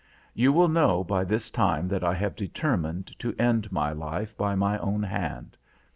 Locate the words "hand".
5.03-5.55